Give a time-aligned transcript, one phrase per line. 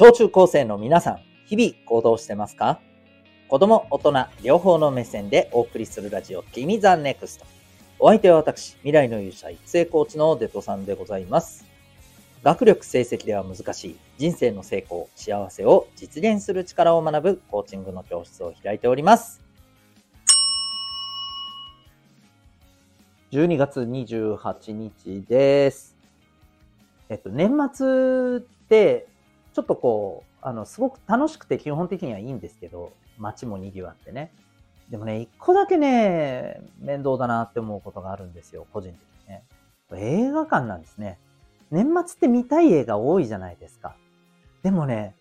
[0.00, 2.80] 小中高生の皆さん、日々行動してますか？
[3.48, 7.44] 子供、大人、両方の目線でお送りするラジオ、君 the NEXT。
[7.98, 11.66] お相手は私、未来の勇者育成コーチのデトさんでございます。
[12.42, 19.42] 学力成績では難しい人生の成功、幸せを実現する力を学ぶコーチングの教室を開いております。
[23.32, 25.94] 12月28日です。
[27.10, 29.09] えっと、年末って、
[29.52, 34.32] ちょっとこう、あの、すごく楽しくて基本的にはいいんですけど、街も賑わってね。
[34.90, 39.44] でもね、一個だけね、面倒だなって思うことがあるんですよ、個人的にね。
[39.92, 41.18] 映画館なんですね。
[41.70, 43.94] 年末って見たい映画多いじゃないですか。
[44.62, 45.14] でもね、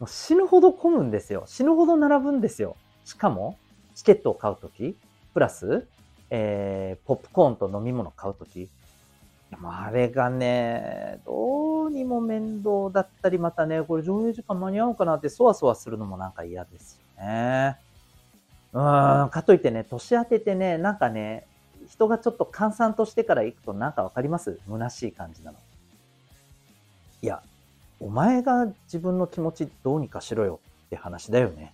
[0.00, 1.44] もう死ぬほど混むんですよ。
[1.46, 2.76] 死ぬほど並ぶんですよ。
[3.04, 3.56] しかも、
[3.94, 4.96] チケットを買うとき、
[5.32, 5.86] プラス、
[6.30, 8.68] えー、ポップコーンと飲み物買うとき、
[9.62, 17.76] あれがね、どうにも面倒だったり、またね、これ上映時間間に合うかなってそわそわするのもなんか嫌ですよね。
[18.72, 21.46] うん、かといってね、年当ててね、なんかね、
[21.88, 24.58] 人がちょっと閑散としてから行くとなんかわかります？
[24.66, 25.58] 虚しい感じなの。
[27.20, 27.42] いや、
[28.00, 31.72] お前が自分の気持ちどうにかしろよって話だよね。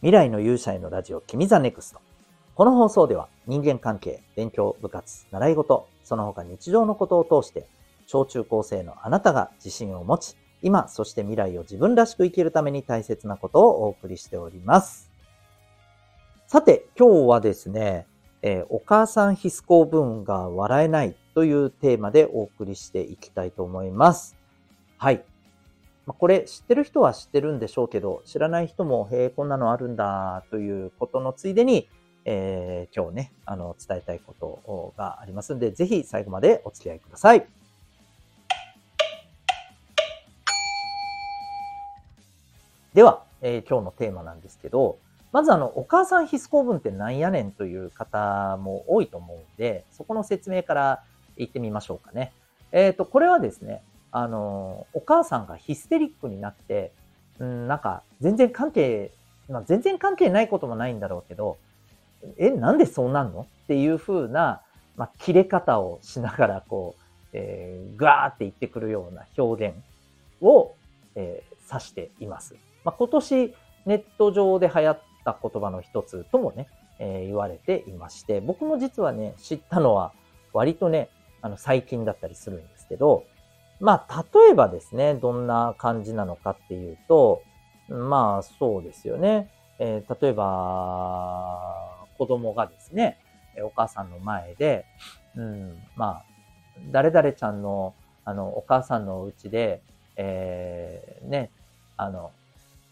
[0.00, 2.00] 未来の勇者へのラジオ、君 the NEXT。
[2.56, 7.68] この放送では人間関係、勉強、部活、習い事、その他日常のことを通して、
[8.06, 15.10] 小中高生のあなたが自信を持ち、今、そして未来を自分らしく生きるために大切なことをお送りしております。
[16.46, 18.06] さて、今日はですね、
[18.40, 24.34] えー、お母さんヒス構文が笑えないというテーマでお送りしていきたいと思います。
[24.96, 25.22] はい。
[26.06, 31.86] まこれ知ってる人は知ってるんでしょうけど、知らない人も、へえ、こんなのあるんだということのついでに、
[32.28, 37.46] えー、今日ね、あの、伝えたいことがありますんで、ぜひ最後までお付き合いください。
[42.94, 44.98] では、えー、今日のテーマなんですけど、
[45.30, 51.04] まずあの、お母さん必須公文ってなんやねんという方も多いと思うんで、そこの説明から
[51.36, 52.32] 言ってみましょうかね。
[52.72, 56.90] えっ、ー、と、これはですね、あの、お母さんがヒステリックになって、
[57.38, 59.12] うん、なんか、全然関係、
[59.48, 61.58] まあ、全然関係ないこともないんだろうけど、
[62.36, 63.46] え、なんでそうなんの？
[63.64, 64.62] っていう風な、
[64.96, 69.76] まあ、切れ方をしながら、こう、えー、ガーって言ってくるような表現
[70.40, 70.74] を、
[71.14, 72.54] えー、指しています。
[72.84, 73.54] まあ、今年
[73.84, 80.12] ネット上で流行った言葉の一つともね、えー、言われていまして、僕も実はね、知ったのは
[80.52, 81.10] 割とね、
[81.42, 83.24] あの、最近だったりするんですけど、
[83.80, 87.42] まあ、例えばですね、どんな感じなのかっていうと、
[87.88, 89.50] まあ、そうですよね。
[89.78, 93.18] えー、例えば、子供がですね、
[93.62, 94.84] お母さんの前で、
[95.36, 96.24] うん、まあ、
[96.90, 97.94] 誰々ちゃんの、
[98.24, 99.80] あの、お母さんのうちで、
[100.16, 101.50] えー、ね、
[101.96, 102.30] あの、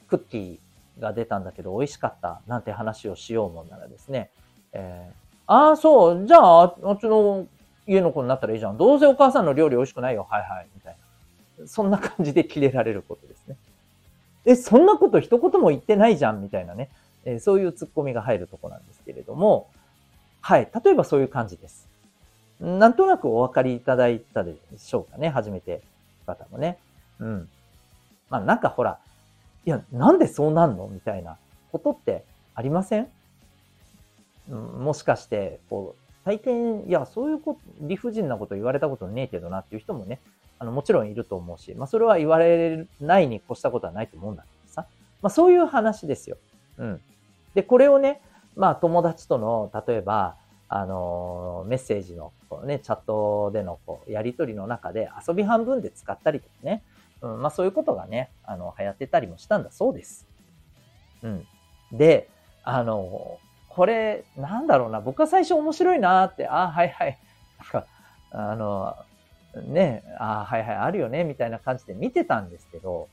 [0.09, 4.31] クッキーが出たんだけど美味しかったなんて話をしようもんならですね、
[4.73, 7.47] えー、ああ、そう、じゃあ、あっちの
[7.87, 8.79] 家の子になったらいいじゃん。
[8.79, 10.27] どうせお母さんの料理美味しくないよ。
[10.31, 10.97] はいはい、みたい
[11.59, 11.67] な。
[11.67, 13.57] そんな感じでキレられることですね。
[14.47, 16.91] え、そんなこと一言も言ってないじゃん、みたいなね。
[17.25, 19.69] えそういうツッコミが入るとこなんですけれども、
[20.41, 20.69] はい。
[20.85, 21.89] 例えばそういう感じです。
[22.61, 25.29] なんとなくお分かりいただいたでしょうかね。
[25.29, 25.83] 初めて
[26.27, 26.79] 方もね。
[27.19, 27.49] うん。
[28.31, 28.99] まあなんかほら、
[29.67, 30.87] いや、なんでそうなんの？
[30.89, 31.37] みたいな
[31.73, 32.25] ことって
[32.55, 33.09] ありません、
[34.51, 40.21] うん、もしかして、こう、大抵、いや、そういうこと、理不尽なこと言われたことねえけどなっていう人もね、
[40.59, 44.87] あの、もちろんいると思うし、まあそれは言われないに越したことはないと思うんだけどさ。
[45.21, 46.37] まあそういう話ですよ。
[46.79, 47.01] うん。
[47.55, 48.21] で、これをね、
[48.57, 50.37] まあ友達との、例えば、
[50.69, 56.83] あの、メッセージの、こうね、チャットでのこうやりとりの中で遊び半分で使ったりとかね、
[57.21, 60.27] うん、まあそういうことがね、あの、流行ってたりもしたんだそうです。
[61.23, 61.47] うん。
[61.93, 62.29] で、
[62.65, 63.39] あの、
[63.69, 67.19] これ、なんだろうな、僕は最初面白いなって、ああ、はいはい、
[67.59, 67.87] なんか、
[68.31, 68.97] あの、
[69.67, 73.09] ね、ああ、はいはい、あるよね、みたいな感じで見てたんですけど、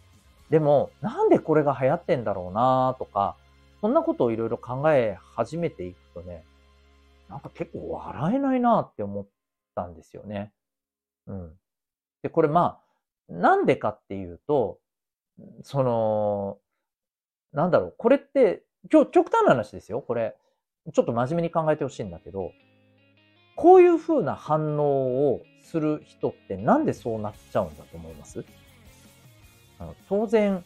[0.49, 3.35] でも、なんでこれが流行ってんだろうなとか、
[3.81, 6.45] そんなことをいろいろ考え始めていくとね、
[7.29, 9.27] なんか結構笑えないなって思っ
[9.75, 10.53] たんですよね。
[11.27, 11.51] うん。
[12.21, 12.79] で、これま
[13.29, 14.79] あ、なんでかっていうと、
[15.63, 16.59] その、
[17.53, 20.35] なんだろう、これって、今日極端な話ですよ、これ。
[20.93, 22.51] ちょっと真面目に考えてほしいんだけど、
[23.55, 28.43] こういう風な反応をする人ってなんでそうなっちゃうんだと思います？
[29.77, 30.63] あの当然、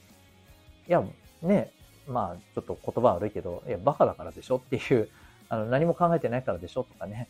[0.87, 1.03] いや、
[1.41, 1.71] ね、
[2.07, 5.09] まあ、ちょっと言葉悪いけど、いや、バカだからでしょっていう、
[5.49, 7.29] あの、何も考えてないからでしょとかね。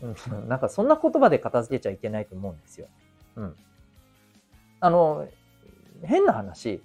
[0.48, 2.88] なんかそんな言葉で片付けちゃいけないと思うんですよ。
[3.36, 3.56] うん。
[4.80, 5.28] あの、
[6.02, 6.82] 変な話、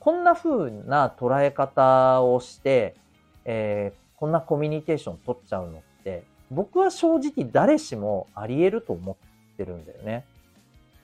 [0.00, 2.96] こんな風な捉え方をして、
[3.44, 10.24] えー、こんなコミュニケーション取っちゃうのって、僕は正直誰しもあり得ると思ってるんだよね。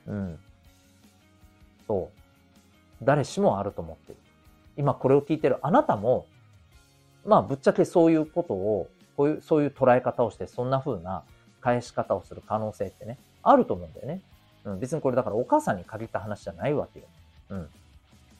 [0.06, 0.38] うん。
[1.86, 2.10] そ
[3.00, 3.04] う。
[3.04, 4.18] 誰しもあると思ってる。
[4.76, 6.26] 今これを聞いてるあなたも、
[7.24, 11.22] まあぶっちゃけそういうことを、こういう、そういう捉え方をして、そんな風な
[11.60, 14.20] 返し方をする可能性ってね、あると思うんだよね。
[14.64, 17.06] うん、別にこれだからお母さんに限った話じゃないわけよ。
[17.50, 17.68] うん。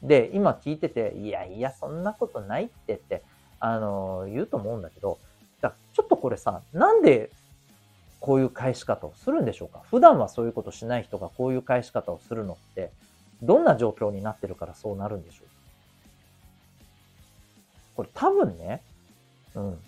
[0.02, 3.22] で、今聞いてて、いやいや、そんなことないってって、
[3.60, 5.18] あのー、言うと思うんだけど、
[5.60, 7.30] だちょっとこれさ、なんで
[8.20, 9.82] こういう返し方をするんでしょうか？
[9.90, 12.90] 普段はそういうことしない人がこういう返し方をするのって、
[13.42, 15.46] どんな状況になってるからそうなるんでしょう？
[17.94, 18.82] これ多分ね、
[19.54, 19.78] うん。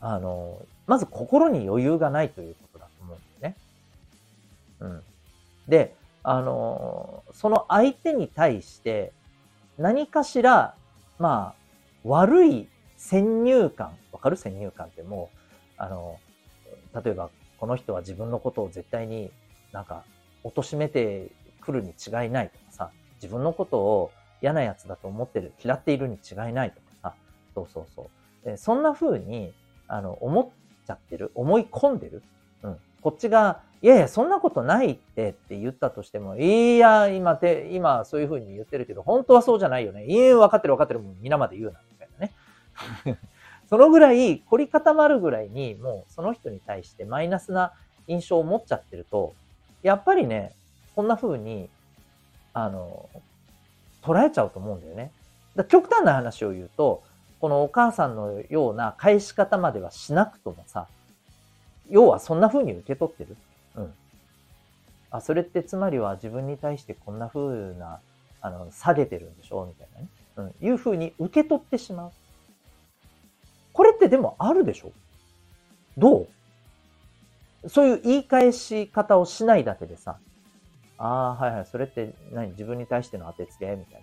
[0.00, 3.56] あの、まず心に余裕がないということだと思うんだよね。
[4.80, 5.02] うん。
[5.68, 9.12] で、あの、その相手に対して
[9.78, 10.74] 何かしら、
[11.18, 15.38] まあ、悪い先入観、わかる先入観ってもう、
[15.76, 16.18] あの、
[17.02, 19.30] 例えばこの人は自分のことを絶対に
[19.72, 20.04] なんか
[20.44, 22.90] 貶めてくるに違いないとかさ、
[23.22, 24.10] 自分のことを
[24.42, 27.14] 嫌なやつだと思ってる、嫌っているに違いないとかさ、
[27.54, 28.10] そうそうそ
[28.44, 28.46] う。
[28.46, 29.52] でそんな風に、
[29.86, 30.48] あの、思っ
[30.86, 32.22] ちゃってる、思い込んでる。
[32.62, 32.76] うん。
[33.02, 40.06] こっちが、いやいや、そんなことないってって言ったとしても、いや、今て、今そういう風に言ってるけど、本当はそうじゃないよね。
[40.06, 43.18] いや、分かってる分かってる、もう皆まで言うな、みたいなね。
[43.68, 47.72] そのぐらい、凝り固まるぐらいに、もうその人に対してマイナスな
[48.06, 49.34] 印象を持っちゃってると、
[49.82, 50.52] やっぱりね、
[50.94, 51.70] こんな風に、
[52.52, 53.08] あの、
[54.02, 55.10] 捉えちゃうと思うんだよね。
[55.56, 57.02] だ極端な話を言うと、
[57.40, 60.86] このお母さんのような返し方まではしなくともさ、
[61.88, 63.36] 要はそんな風に受け取ってる？
[63.76, 63.92] うん。
[65.10, 68.00] あ、それってつまりは自分に対してこんな風な、
[68.42, 69.66] あの、下げてるんでしょ？
[69.66, 70.08] みたいなね。
[70.60, 70.66] うん。
[70.68, 72.12] いう風に受け取ってしまう。
[73.72, 74.92] これってでもあるでしょ？
[75.98, 76.26] ど
[77.64, 77.68] う？
[77.68, 80.16] そういう言い返し方をしないだけでさ、
[81.02, 82.50] ああ、はいはい、それって何？
[82.50, 83.74] 自分に対しての当てつけ？
[83.74, 84.02] みたい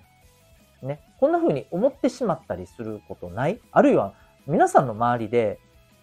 [0.82, 0.88] な。
[0.90, 1.00] ね。
[1.20, 3.60] こんな風に思ってしまったりすることない？
[3.72, 4.14] あるいは、
[4.48, 5.60] 皆さんの周りで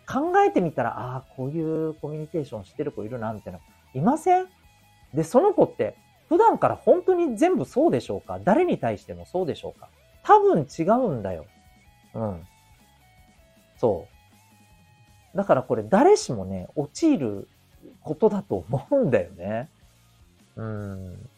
[0.09, 3.59] 考えてみたら、ああ、こういうコミュニケーションしてる子いるな、みたいな。
[3.93, 4.47] いません？
[5.13, 5.97] で、その子って、
[6.29, 8.39] 普段から本当に全部そうでしょうか？
[8.45, 9.89] 誰に対してもそうでしょうか？
[10.23, 11.47] 多分違うんだよ。
[12.15, 12.47] うん。
[13.79, 14.07] そ
[15.35, 15.37] う。
[15.37, 17.49] だからこれ誰しもね、陥る
[18.01, 19.69] ことだと思うんだよね。
[20.57, 21.29] うん。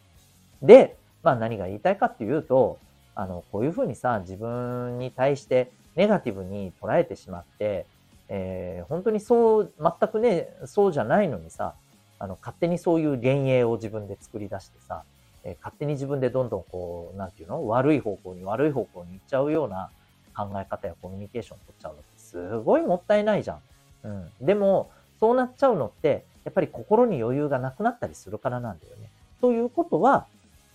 [0.62, 2.78] で、まあ何が言いたいかっていうと、
[3.14, 7.86] あの、こういうふうにさ、自分に対してネガティブに捉えてしまって、
[8.28, 11.74] えー、本当にそう、全くね、そうじゃないのにさ、
[12.18, 15.04] あの、勝手にそういう幻影を自分で作り出してさ、
[15.44, 17.66] えー、勝手に自分でどんどんこう、なんていうの？
[17.68, 19.90] 悪い方向に悪い方向に行っちゃうような
[20.36, 23.60] 考え方やコミュニケーションを取っちゃうのってすごいもったいないじゃん。
[24.02, 24.46] うん。
[24.46, 24.90] でも、
[25.20, 29.10] そうなっちゃうのって、やっぱり心に余裕がなくなったりするからなんだよね。
[29.42, 30.26] ということは、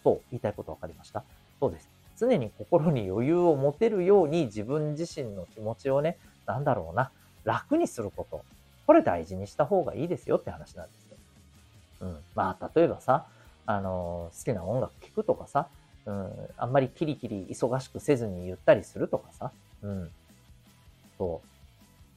[0.03, 1.23] そう、言いたいことわかりました？
[1.61, 1.89] そうです。
[2.19, 7.11] 常に心に余裕を持てるように自分自身の気持ちをね、なんだろうな、
[7.45, 8.43] 楽にすること。
[8.85, 11.17] これ大事にした方がいいですよって話なんですよ。
[12.01, 12.17] うん。
[12.35, 13.27] まあ、例えばさ、
[13.65, 15.69] あの、好きな音楽聴くとかさ、
[16.05, 19.51] うん、あんまりキリキリ忙しくせずにゆったりするとかさ、
[19.81, 20.11] うん。
[21.17, 21.47] そう。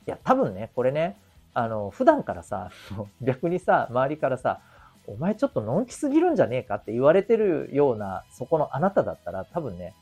[0.07, 1.17] いや、多分ね、これね、
[1.55, 2.71] あの、普段からさ、
[3.23, 4.61] 逆にさ、周りからさ、
[5.07, 9.95] お前ちょっとのんきすぎるんじゃねえかって言われてるような、そこのあなただったら、多分ね、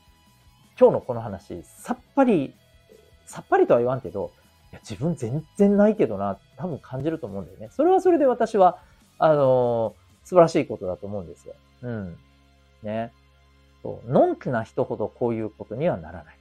[0.79, 2.55] 今日のこの話、さっぱり、
[3.25, 4.31] さっぱりとは言わんけど、
[4.71, 7.69] いや、自分全然ないけどな、多分感じると思うんだよね。
[7.69, 8.79] それはそれで私は、
[9.19, 11.53] あのー、素晴らしいことだと思うんですよ。
[11.83, 12.17] うん。
[12.81, 13.11] ね。
[13.83, 14.11] そう。
[14.11, 16.37] のんきな人ほどこういうことにはならない。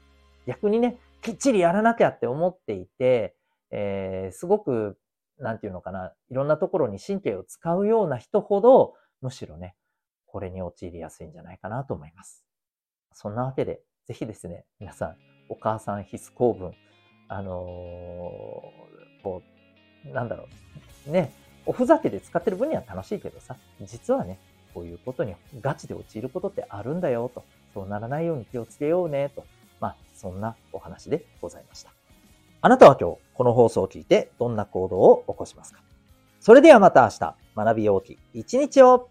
[0.47, 3.35] 逆にね、きっちりやらなきゃって思っていて、
[3.71, 4.97] えー、すごく
[5.42, 9.75] なんていうのかな、いろんなところに神経を使うような人ほど、むしろね、
[10.26, 12.44] これに陥りやすいんじゃないかなと思います。
[13.12, 15.16] そんなわけで、ぜひですね、皆さん、
[15.49, 16.72] お母さん必須公文、
[17.28, 19.42] あのー、こ
[20.06, 20.46] う、なんだろ
[21.08, 21.32] う、ね、
[21.66, 24.38] おふざけで使ってる分には楽しいけどさ、実はね、
[24.72, 27.44] こういうことにガチで陥ることってあるんだよと、
[27.75, 29.44] そうならないように気をつけようねと、
[29.80, 32.01] まあ、そんなお話でございました。
[32.64, 35.81] あなたは今日この放送を聞いてどんな行動を起こしますか？
[36.38, 39.09] それではまた明日学びようき一日を。